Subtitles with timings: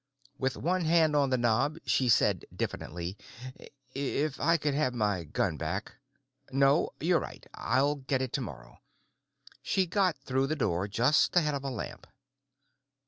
[0.39, 3.17] With one hand on the knob, she said diffidently,
[3.93, 5.93] "If I could have my gun back——?
[6.51, 7.45] No, you're right!
[7.53, 8.79] I'll get it tomorrow."
[9.61, 12.07] She got through the door just ahead of a lamp.